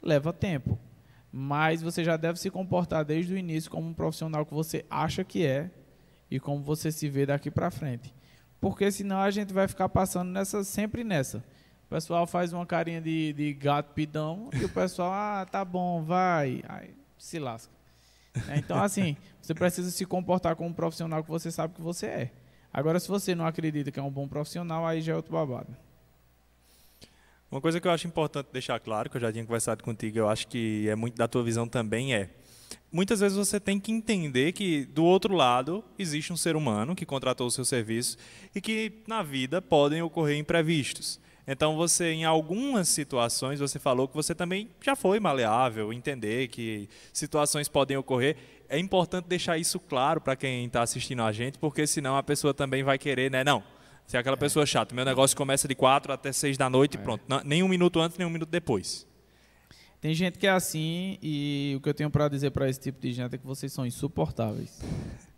[0.04, 0.78] leva tempo.
[1.32, 5.24] Mas você já deve se comportar desde o início como um profissional que você acha
[5.24, 5.71] que é
[6.30, 8.13] e como você se vê daqui para frente.
[8.60, 11.41] Porque senão a gente vai ficar passando nessa sempre nessa.
[11.86, 16.04] O pessoal faz uma carinha de, de gato pidão e o pessoal, ah, tá bom,
[16.04, 16.63] vai.
[16.67, 17.74] Aí se lasca.
[18.50, 22.06] É, então, assim, você precisa se comportar como um profissional que você sabe que você
[22.08, 22.32] é.
[22.74, 25.76] Agora, se você não acredita que é um bom profissional, aí já é outro babado.
[27.50, 30.28] Uma coisa que eu acho importante deixar claro, que eu já tinha conversado contigo, eu
[30.28, 32.30] acho que é muito da tua visão também, é
[32.91, 37.06] muitas vezes você tem que entender que do outro lado existe um ser humano que
[37.06, 38.17] contratou o seu serviço
[38.54, 41.19] e que na vida podem ocorrer imprevistos.
[41.48, 46.90] Então você, em algumas situações, você falou que você também já foi maleável, entender que
[47.14, 48.36] situações podem ocorrer.
[48.68, 52.54] É importante deixar isso claro para quem está assistindo a gente, porque senão a pessoa
[52.54, 53.44] também vai querer, né?
[53.44, 53.64] Não,
[54.08, 56.98] se é aquela pessoa chata, meu negócio começa de 4 até 6 da noite e
[56.98, 57.02] é.
[57.02, 57.24] pronto.
[57.28, 59.06] Não, nem um minuto antes, nem um minuto depois.
[60.02, 63.00] Tem gente que é assim e o que eu tenho para dizer para esse tipo
[63.00, 64.80] de gente é que vocês são insuportáveis.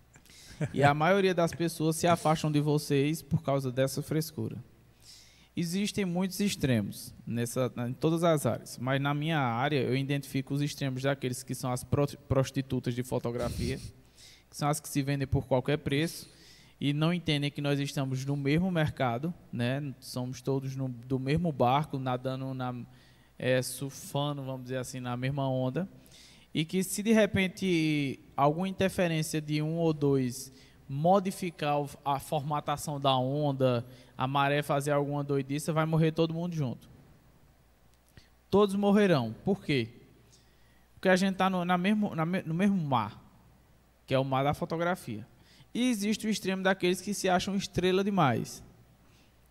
[0.74, 4.58] e a maioria das pessoas se afastam de vocês por causa dessa frescura.
[5.60, 10.62] Existem muitos extremos nessa, em todas as áreas, mas na minha área eu identifico os
[10.62, 13.80] extremos daqueles que são as prostitutas de fotografia,
[14.48, 16.30] que são as que se vendem por qualquer preço
[16.80, 19.96] e não entendem que nós estamos no mesmo mercado, né?
[20.00, 22.76] somos todos no, do mesmo barco, nadando, na,
[23.40, 25.90] é, surfando, vamos dizer assim, na mesma onda,
[26.54, 30.54] e que se de repente alguma interferência de um ou dois
[30.88, 33.84] modificar a formatação da onda,
[34.18, 36.90] a maré fazer alguma doidice, vai morrer todo mundo junto.
[38.50, 39.36] Todos morrerão.
[39.46, 39.90] Por quê?
[40.96, 43.22] Porque a gente está no, mesmo, no mesmo mar,
[44.08, 45.26] que é o mar da fotografia.
[45.74, 48.64] E existe o extremo daqueles que se acham estrela demais,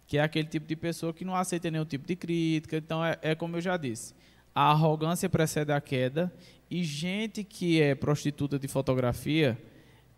[0.09, 2.79] que é aquele tipo de pessoa que não aceita nenhum tipo de crítica.
[2.79, 4.13] Então, é, é como eu já disse,
[4.53, 6.33] a arrogância precede a queda,
[6.69, 9.57] e gente que é prostituta de fotografia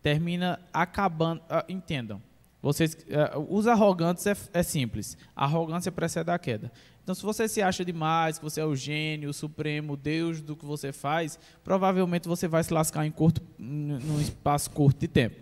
[0.01, 1.41] termina acabando.
[1.41, 2.21] Uh, entendam,
[2.61, 5.17] Vocês, uh, os arrogantes é, é, simples.
[5.35, 6.71] A arrogância precede a queda.
[7.01, 10.55] Então, se você se acha demais, que você é o gênio, o supremo, Deus do
[10.55, 15.35] que você faz, provavelmente você vai se lascar em curto, num espaço curto de tempo.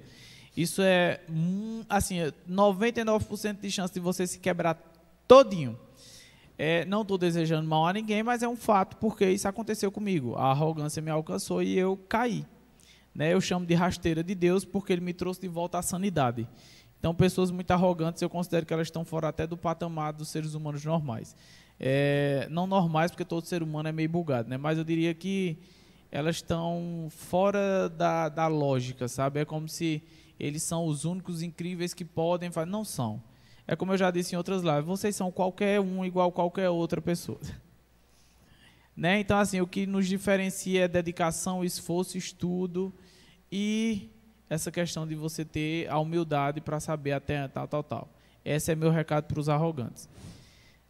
[0.55, 1.19] Isso é,
[1.89, 2.17] assim,
[2.49, 4.75] 99% de chance de você se quebrar
[5.27, 5.77] todinho.
[6.57, 10.35] É, não estou desejando mal a ninguém, mas é um fato, porque isso aconteceu comigo.
[10.35, 12.45] A arrogância me alcançou e eu caí.
[13.13, 13.33] Né?
[13.33, 16.47] Eu chamo de rasteira de Deus porque ele me trouxe de volta à sanidade.
[16.99, 20.53] Então, pessoas muito arrogantes, eu considero que elas estão fora até do patamar dos seres
[20.53, 21.35] humanos normais.
[21.79, 24.57] É, não normais, porque todo ser humano é meio bugado, né?
[24.57, 25.57] mas eu diria que
[26.11, 29.41] elas estão fora da, da lógica, sabe?
[29.41, 30.01] É como se
[30.39, 32.69] eles são os únicos incríveis que podem fazer.
[32.69, 33.21] Não são.
[33.67, 37.01] É como eu já disse em outras lives, vocês são qualquer um igual qualquer outra
[37.01, 37.39] pessoa.
[38.95, 39.19] né?
[39.19, 42.93] Então, assim, o que nos diferencia é dedicação, esforço, estudo
[43.51, 44.09] e
[44.49, 48.09] essa questão de você ter a humildade para saber até tal, tal, tal.
[48.43, 50.07] Esse é meu recado para os arrogantes.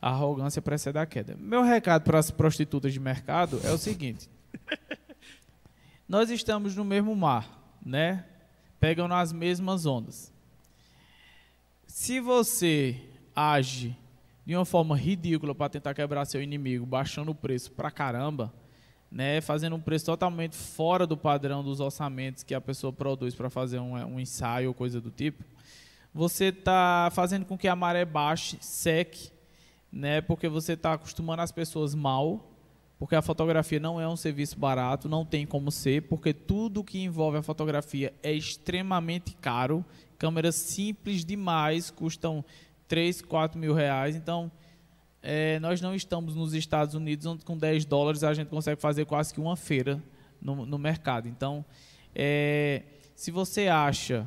[0.01, 1.35] A arrogância precede a queda.
[1.39, 4.29] Meu recado para as prostitutas de mercado é o seguinte:
[6.07, 8.25] nós estamos no mesmo mar, né?
[8.79, 10.31] Pegam nas mesmas ondas.
[11.87, 13.01] Se você
[13.35, 13.97] age
[14.45, 18.53] de uma forma ridícula para tentar quebrar seu inimigo, baixando o preço para caramba,
[19.11, 23.49] né, fazendo um preço totalmente fora do padrão dos orçamentos que a pessoa produz para
[23.49, 25.43] fazer um, um, ensaio ou coisa do tipo,
[26.13, 29.29] você está fazendo com que a maré baixe, seque,
[29.91, 32.51] né, porque você está acostumando as pessoas mal,
[32.99, 36.99] porque a fotografia não é um serviço barato, não tem como ser, porque tudo que
[36.99, 39.85] envolve a fotografia é extremamente caro,
[40.17, 42.43] câmeras simples demais custam
[42.87, 44.51] 3, 4 mil reais, então
[45.29, 49.03] é, nós não estamos nos Estados Unidos, onde com 10 dólares a gente consegue fazer
[49.03, 50.01] quase que uma feira
[50.41, 51.27] no, no mercado.
[51.27, 51.65] Então,
[52.15, 54.25] é, se você acha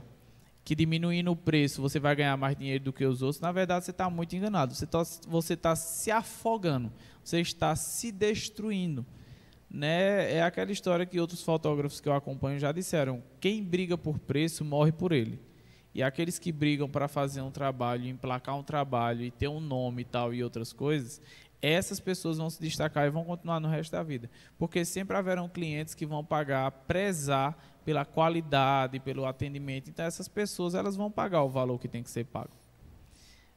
[0.62, 3.86] que diminuindo o preço você vai ganhar mais dinheiro do que os outros, na verdade
[3.86, 4.74] você está muito enganado.
[4.74, 5.02] Você está
[5.62, 6.92] tá se afogando,
[7.24, 9.06] você está se destruindo.
[9.70, 10.34] Né?
[10.34, 14.66] É aquela história que outros fotógrafos que eu acompanho já disseram: quem briga por preço
[14.66, 15.40] morre por ele.
[15.94, 20.02] E aqueles que brigam para fazer um trabalho, emplacar um trabalho e ter um nome
[20.02, 21.20] e tal e outras coisas,
[21.60, 24.30] essas pessoas vão se destacar e vão continuar no resto da vida.
[24.58, 29.90] Porque sempre haverão clientes que vão pagar, prezar pela qualidade, pelo atendimento.
[29.90, 32.52] Então essas pessoas elas vão pagar o valor que tem que ser pago.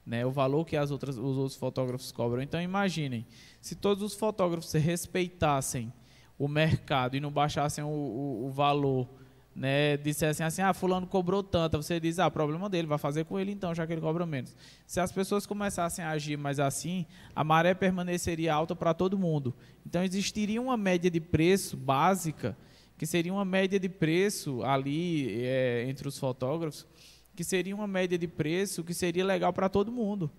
[0.06, 2.42] Né, o valor que as outras, os outros fotógrafos cobram.
[2.42, 3.26] Então imaginem,
[3.62, 5.94] se todos os fotógrafos respeitassem
[6.38, 9.08] o mercado e não baixassem o, o, o valor
[9.56, 13.40] né, dissessem assim, ah, fulano cobrou tanto, você diz, ah, problema dele, vai fazer com
[13.40, 14.56] ele então, já que ele cobra menos.
[14.88, 19.54] Se as pessoas começassem a agir mais assim, a maré permaneceria alta para todo mundo.
[19.86, 22.58] Então existiria uma média de preço básica,
[22.98, 26.88] que seria uma média de preço ali é, entre os fotógrafos,
[27.36, 30.32] que seria uma média de preço que seria legal para todo mundo.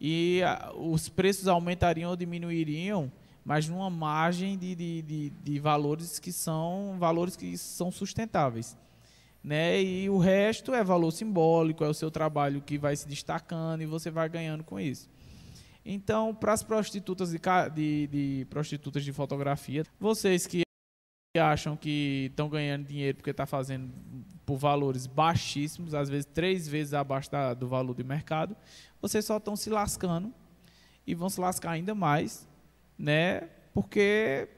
[0.00, 3.12] E a, os preços aumentariam ou diminuiriam
[3.44, 8.76] mas numa margem de, de, de, de, valores que são valores que são sustentáveis.
[9.42, 9.82] Né?
[9.82, 13.86] E o resto é valor simbólico, é o seu trabalho que vai se destacando e
[13.86, 15.10] você vai ganhando com isso.
[15.84, 17.38] Então, para as prostitutas de,
[17.74, 20.62] de, de, prostitutas de fotografia, vocês que
[21.38, 23.92] acham que estão ganhando dinheiro porque está fazendo
[24.46, 28.56] por valores baixíssimos, às vezes três vezes abaixo da, do valor de mercado,
[29.02, 30.32] vocês só estão se lascando
[31.06, 32.48] e vão se lascar ainda mais
[32.98, 33.48] né?
[33.72, 34.48] Porque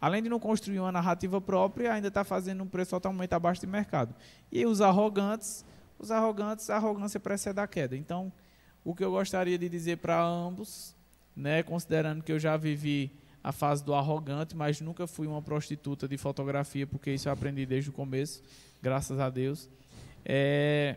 [0.00, 3.66] além de não construir uma narrativa própria, ainda está fazendo um preço totalmente abaixo de
[3.66, 4.14] mercado.
[4.50, 5.64] E os arrogantes,
[5.98, 7.96] os arrogantes, a arrogância precede a queda.
[7.96, 8.32] Então,
[8.84, 10.94] o que eu gostaria de dizer para ambos,
[11.34, 13.10] né, considerando que eu já vivi
[13.42, 17.64] a fase do arrogante, mas nunca fui uma prostituta de fotografia, porque isso eu aprendi
[17.64, 18.42] desde o começo,
[18.82, 19.68] graças a Deus.
[20.24, 20.96] É,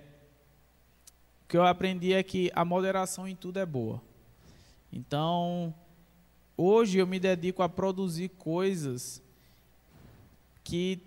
[1.44, 4.02] o que eu aprendi é que a moderação em tudo é boa.
[4.92, 5.74] Então,
[6.64, 9.20] Hoje eu me dedico a produzir coisas
[10.64, 11.02] que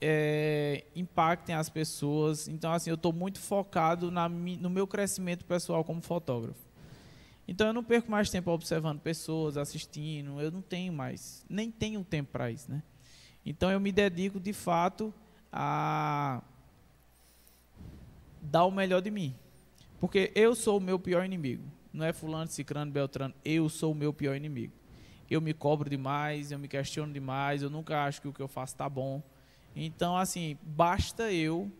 [0.00, 2.46] é, impactem as pessoas.
[2.46, 6.60] Então, assim, eu estou muito focado na, no meu crescimento pessoal como fotógrafo.
[7.48, 10.40] Então, eu não perco mais tempo observando pessoas, assistindo.
[10.40, 12.80] Eu não tenho mais, nem tenho tempo para isso, né?
[13.44, 15.12] Então, eu me dedico, de fato,
[15.52, 16.40] a
[18.40, 19.34] dar o melhor de mim.
[19.98, 21.64] Porque eu sou o meu pior inimigo
[21.96, 23.34] não é fulano, cicrano, beltrano.
[23.44, 24.72] Eu sou o meu pior inimigo.
[25.30, 28.46] Eu me cobro demais, eu me questiono demais, eu nunca acho que o que eu
[28.46, 29.22] faço está bom.
[29.74, 31.70] Então, assim, basta eu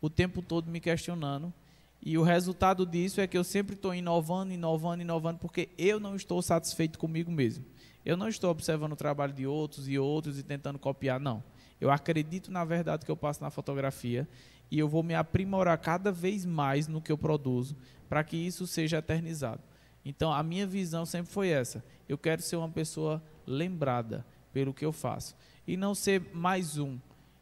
[0.00, 1.52] o tempo todo me questionando.
[2.00, 6.14] E o resultado disso é que eu sempre estou inovando, inovando, inovando, porque eu não
[6.14, 7.64] estou satisfeito comigo mesmo.
[8.04, 11.42] Eu não estou observando o trabalho de outros e outros e tentando copiar, não.
[11.80, 14.28] Eu acredito na verdade que eu passo na fotografia
[14.70, 17.76] e eu vou me aprimorar cada vez mais no que eu produzo
[18.08, 19.60] para que isso seja eternizado.
[20.04, 21.82] Então, a minha visão sempre foi essa.
[22.08, 25.34] Eu quero ser uma pessoa lembrada pelo que eu faço
[25.66, 26.98] e não ser mais um.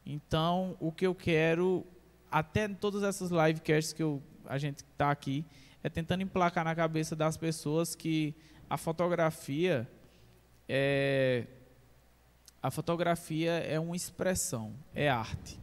[0.06, 1.84] Então, o que eu quero,
[2.30, 5.44] até em todas essas livecasts que eu, a gente está aqui,
[5.82, 8.34] é tentando emplacar na cabeça das pessoas que
[8.70, 9.88] a fotografia
[10.68, 11.46] é
[12.62, 15.58] a fotografia é uma expressão, é arte.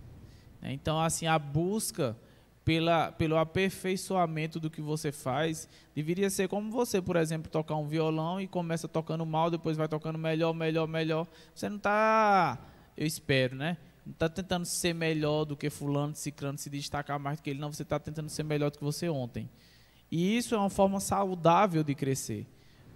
[0.62, 2.18] Então, assim, a busca
[2.66, 7.88] pela, pelo aperfeiçoamento do que você faz deveria ser como você, por exemplo, tocar um
[7.88, 11.26] violão e começa tocando mal, depois vai tocando melhor, melhor, melhor.
[11.56, 12.60] Você não está,
[12.98, 13.78] eu espero, né?
[14.06, 17.60] Não está tentando ser melhor do que fulano, ciclano, se destacar mais do que ele,
[17.60, 17.72] não.
[17.72, 19.50] Você está tentando ser melhor do que você ontem.
[20.12, 22.46] E isso é uma forma saudável de crescer.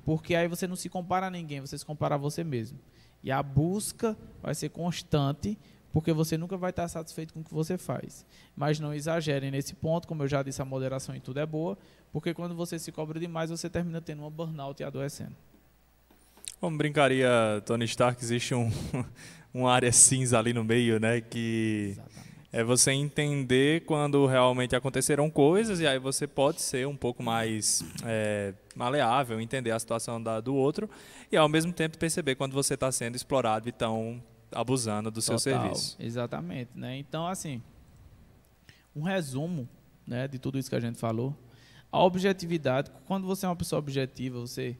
[0.05, 2.77] Porque aí você não se compara a ninguém, você se compara a você mesmo.
[3.23, 5.57] E a busca vai ser constante,
[5.93, 8.25] porque você nunca vai estar satisfeito com o que você faz.
[8.55, 11.77] Mas não exagerem nesse ponto, como eu já disse, a moderação em tudo é boa,
[12.11, 15.35] porque quando você se cobra demais, você termina tendo uma burnout e adoecendo.
[16.59, 18.69] Como brincaria Tony Stark, existe um,
[19.53, 21.21] uma área cinza ali no meio, né?
[21.21, 22.32] Que Exatamente.
[22.53, 27.83] É você entender quando realmente aconteceram coisas e aí você pode ser um pouco mais
[28.05, 30.87] é, maleável, entender a situação da, do outro
[31.31, 35.39] e ao mesmo tempo perceber quando você está sendo explorado e estão abusando do Total,
[35.39, 35.97] seu serviço.
[35.99, 36.95] Exatamente, né?
[36.95, 37.59] Então, assim,
[38.95, 39.67] um resumo,
[40.05, 41.35] né, de tudo isso que a gente falou.
[41.91, 44.77] A objetividade, quando você é uma pessoa objetiva, você,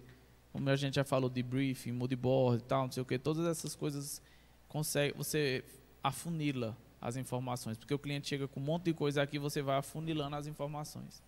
[0.52, 3.48] como a gente já falou de briefing, moodboard e tal, não sei o que, todas
[3.48, 4.22] essas coisas
[4.68, 5.64] consegue, você
[6.04, 9.78] afunila as informações, porque o cliente chega com um monte de coisa aqui, você vai
[9.78, 11.22] afunilando as informações.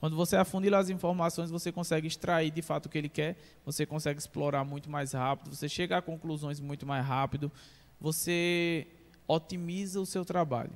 [0.00, 3.84] Quando você afunila as informações, você consegue extrair de fato o que ele quer, você
[3.84, 7.52] consegue explorar muito mais rápido, você chega a conclusões muito mais rápido,
[8.00, 8.86] você
[9.28, 10.72] otimiza o seu trabalho.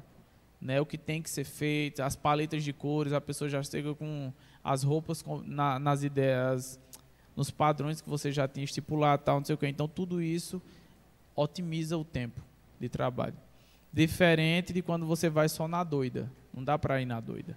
[0.61, 3.95] Né, o que tem que ser feito, as paletas de cores, a pessoa já chega
[3.95, 6.81] com as roupas com, na, nas ideias,
[7.37, 9.67] nos padrões que você já tinha estipulado, tal, não sei o que.
[9.67, 10.63] Então, tudo isso
[11.37, 12.41] otimiza o tempo
[12.81, 13.44] de trabalho.
[13.95, 16.29] Diferente de quando você vai só na doida.
[16.53, 17.57] Não dá para ir na doida.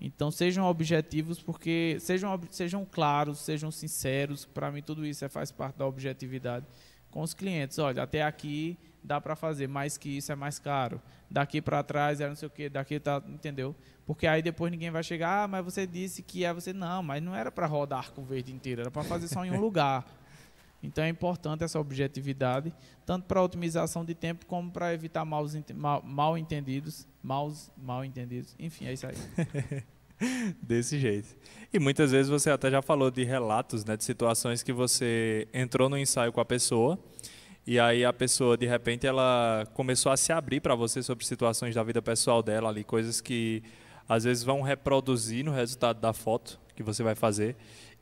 [0.00, 4.44] Então, sejam objetivos, porque sejam, sejam claros, sejam sinceros.
[4.44, 6.66] Para mim, tudo isso é, faz parte da objetividade
[7.08, 7.78] com os clientes.
[7.78, 11.00] Olha, até aqui dá para fazer, mais que isso é mais caro.
[11.30, 13.72] Daqui para trás é não sei o que, daqui tá, entendeu?
[14.04, 17.22] Porque aí depois ninguém vai chegar, ah, mas você disse que é você não, mas
[17.22, 20.04] não era para rodar arco verde inteiro, era para fazer só em um lugar.
[20.86, 22.72] Então é importante essa objetividade,
[23.04, 25.44] tanto para otimização de tempo como para evitar mal,
[26.04, 28.54] mal entendidos, maus, mal entendidos.
[28.58, 29.14] Enfim, é isso aí.
[30.62, 31.36] Desse jeito.
[31.72, 35.88] E muitas vezes você até já falou de relatos, né, de situações que você entrou
[35.90, 36.98] no ensaio com a pessoa
[37.66, 41.74] e aí a pessoa, de repente, ela começou a se abrir para você sobre situações
[41.74, 43.60] da vida pessoal dela ali, coisas que
[44.08, 47.56] às vezes vão reproduzir no resultado da foto que você vai fazer.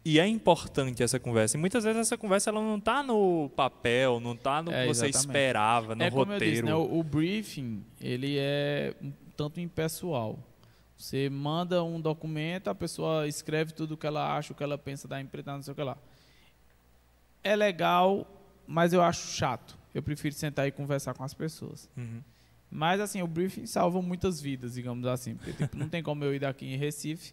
[0.04, 1.56] E é importante essa conversa.
[1.56, 4.94] E muitas vezes essa conversa ela não está no papel, não está no é, que
[4.94, 6.26] você esperava, no é, roteiro.
[6.26, 10.38] Como eu disse, né, o, o, briefing, ele é um tanto impessoal.
[10.96, 14.76] Você manda um documento, a pessoa escreve tudo o que ela acha, o que ela
[14.76, 15.96] pensa da empresa, não sei o que lá.
[17.42, 18.26] É legal
[18.66, 19.76] mas eu acho chato.
[19.94, 21.88] Eu prefiro sentar e conversar com as pessoas.
[21.96, 22.20] Uhum.
[22.70, 25.36] Mas, assim, o briefing salva muitas vidas, digamos assim.
[25.36, 27.32] Porque tipo, não tem como eu ir daqui em Recife,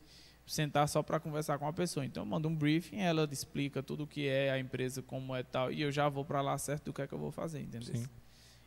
[0.52, 2.06] sentar só para conversar com a pessoa.
[2.06, 5.44] Então, eu mando um briefing, ela explica tudo o que é a empresa, como é
[5.44, 7.62] tal, e eu já vou para lá certo do que é que eu vou fazer,
[7.62, 7.96] entendeu?
[7.96, 8.06] Sim.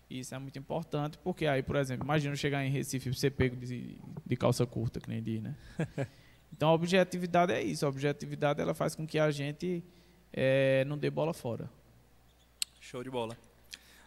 [0.08, 3.56] Isso é muito importante, porque aí, por exemplo, imagina chegar em Recife e ser pego
[3.56, 5.54] de, de calça curta, que nem diz, né?
[6.52, 7.84] então, a objetividade é isso.
[7.84, 9.82] A objetividade, ela faz com que a gente
[10.32, 11.68] é, não dê bola fora.
[12.80, 13.36] Show de bola.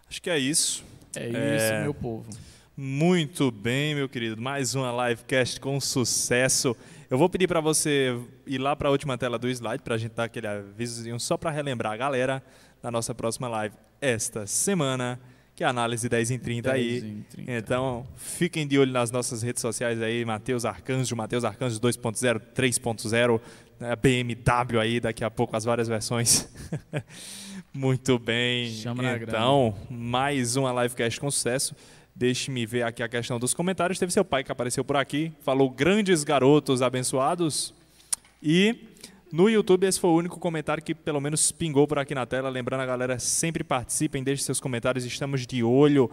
[0.10, 0.84] Acho que é isso.
[1.16, 1.84] É isso, é...
[1.84, 2.30] meu povo.
[2.80, 4.40] Muito bem, meu querido.
[4.40, 6.78] Mais uma livecast com sucesso.
[7.10, 9.98] Eu vou pedir para você ir lá para a última tela do slide para a
[9.98, 12.44] gente dar aquele avisozinho só para relembrar a galera
[12.80, 15.20] da nossa próxima live esta semana,
[15.56, 17.10] que é a análise 10 em 30 10 aí.
[17.10, 17.52] Em 30.
[17.52, 23.42] Então, fiquem de olho nas nossas redes sociais aí, Matheus Arcanjo, Matheus Arcanjo 2.0, 3.0,
[23.80, 26.48] né, BMW aí, daqui a pouco as várias versões.
[27.73, 28.69] Muito bem.
[28.69, 31.75] Chama então, mais uma livecast com sucesso.
[32.18, 34.00] Deixe-me ver aqui a questão dos comentários.
[34.00, 37.76] Teve seu pai que apareceu por aqui, falou grandes garotos abençoados.
[38.42, 38.76] E
[39.32, 42.50] no YouTube esse foi o único comentário que pelo menos pingou por aqui na tela.
[42.50, 45.06] Lembrando a galera, sempre participem, deixem seus comentários.
[45.06, 46.10] Estamos de olho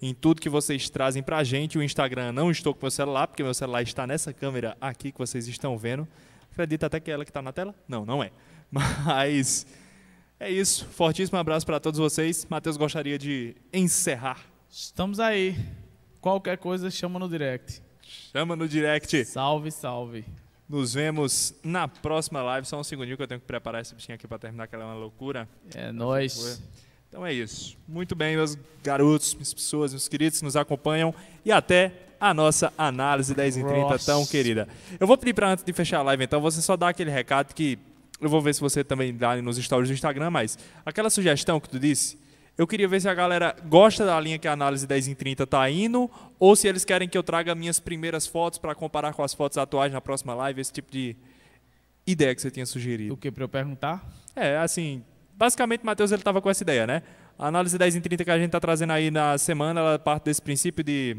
[0.00, 1.76] em tudo que vocês trazem para a gente.
[1.76, 5.18] O Instagram não estou com meu celular, porque meu celular está nessa câmera aqui que
[5.18, 6.06] vocês estão vendo.
[6.52, 7.74] Acredita até que é ela que está na tela?
[7.88, 8.30] Não, não é.
[8.70, 9.66] Mas
[10.38, 10.86] é isso.
[10.86, 12.46] Fortíssimo abraço para todos vocês.
[12.48, 15.56] Matheus gostaria de encerrar Estamos aí.
[16.20, 17.82] Qualquer coisa, chama no direct.
[18.02, 19.24] Chama no direct.
[19.24, 20.24] Salve, salve.
[20.68, 22.66] Nos vemos na próxima live.
[22.66, 24.94] Só um segundinho que eu tenho que preparar esse bichinho aqui para terminar aquela uma
[24.94, 25.48] loucura.
[25.74, 26.60] É nóis.
[27.08, 27.78] Então é isso.
[27.88, 31.14] Muito bem, meus garotos, minhas pessoas, meus queridos que nos acompanham.
[31.44, 34.68] E até a nossa análise 10 em 30 tão querida.
[35.00, 37.54] Eu vou pedir para antes de fechar a live, então, você só dar aquele recado
[37.54, 37.78] que
[38.20, 41.68] eu vou ver se você também dá nos stories do Instagram, mas aquela sugestão que
[41.68, 42.18] tu disse,
[42.58, 45.44] eu queria ver se a galera gosta da linha que a análise 10 em 30
[45.44, 49.22] está indo, ou se eles querem que eu traga minhas primeiras fotos para comparar com
[49.22, 51.14] as fotos atuais na próxima live, esse tipo de
[52.04, 53.14] ideia que você tinha sugerido.
[53.14, 54.04] O que para eu perguntar?
[54.34, 55.04] É, assim,
[55.34, 57.04] basicamente, Matheus ele estava com essa ideia, né?
[57.38, 60.24] A análise 10 em 30 que a gente está trazendo aí na semana, ela parte
[60.24, 61.16] desse princípio de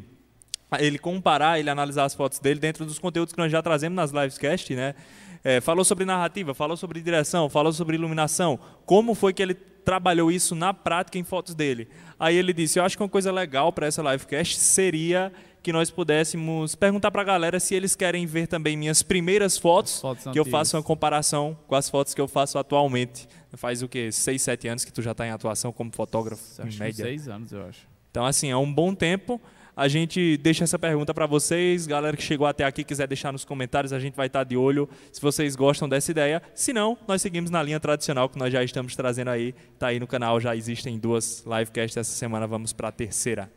[0.77, 4.11] ele comparar, ele analisar as fotos dele dentro dos conteúdos que nós já trazemos nas
[4.11, 4.93] livescast, né?
[5.41, 10.31] É, falou sobre narrativa, falou sobre direção, falou sobre iluminação, como foi que ele trabalhou
[10.31, 11.87] isso na prática em fotos dele.
[12.19, 15.33] Aí ele disse: Eu acho que uma coisa legal para essa livecast seria
[15.63, 19.99] que nós pudéssemos perguntar para a galera se eles querem ver também minhas primeiras fotos,
[19.99, 23.27] fotos que eu faço uma comparação com as fotos que eu faço atualmente.
[23.53, 24.11] Faz o quê?
[24.11, 27.03] Seis, sete anos que tu já está em atuação como fotógrafo, em média.
[27.05, 27.87] Seis anos, eu acho.
[28.11, 29.41] Então, assim, é um bom tempo.
[29.79, 31.87] A gente deixa essa pergunta para vocês.
[31.87, 34.57] Galera que chegou até aqui, quiser deixar nos comentários, a gente vai estar tá de
[34.57, 36.43] olho se vocês gostam dessa ideia.
[36.53, 39.55] Se não, nós seguimos na linha tradicional que nós já estamos trazendo aí.
[39.73, 43.49] Está aí no canal, já existem duas livecasts essa semana, vamos para a terceira.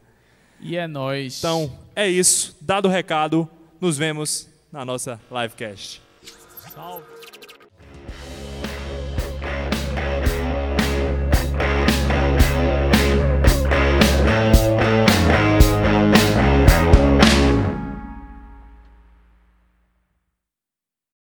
[0.60, 1.40] E é nós.
[1.40, 2.56] Então, é isso.
[2.60, 3.50] Dado o recado,
[3.80, 6.00] nos vemos na nossa livecast.
[6.72, 7.21] Salve.